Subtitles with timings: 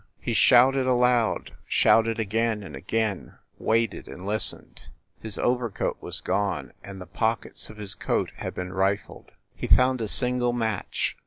[0.19, 4.85] He shouted aloud, shouted again and again, waited and listened.
[5.21, 9.29] His overcoat was gone, and the pockets of his coat had been rifled.
[9.55, 11.15] He found a single match.